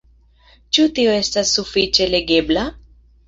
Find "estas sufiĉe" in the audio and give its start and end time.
1.17-2.07